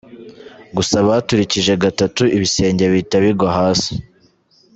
[0.75, 3.91] Gusa baturikije gatatu ibisenge bihita bigwa hasi.